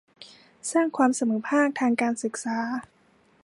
[0.71, 2.57] สร้างความเสมอภาคทางการศึกษา